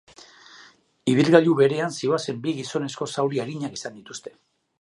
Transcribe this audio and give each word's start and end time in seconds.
Ibilgailu 1.13 1.53
berean 1.59 1.93
zihoazen 1.97 2.41
bi 2.47 2.57
gizonezko 2.63 3.09
zauri 3.17 3.43
arinak 3.45 3.81
izan 3.81 4.01
dituzte. 4.01 4.39